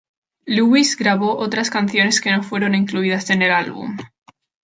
[0.47, 3.97] Lewis grabó otras canciones que no fueron incluidas en el álbum